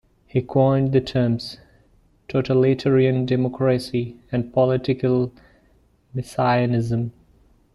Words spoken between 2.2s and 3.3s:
"totalitarian